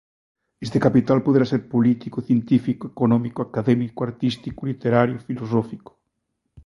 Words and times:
Este 0.65 0.79
capital 0.85 1.19
poderá 1.25 1.45
ser 1.51 1.61
político, 1.73 2.25
científico, 2.27 2.83
económico, 2.93 3.39
académico, 3.47 3.99
artístico, 4.09 4.59
literario, 4.71 5.23
filosófico... 5.27 5.91